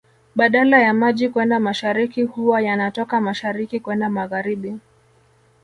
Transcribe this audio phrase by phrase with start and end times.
[0.35, 4.77] Badala ya maji kwenda mashariki huwa yana toka mashariki kwenda magharibi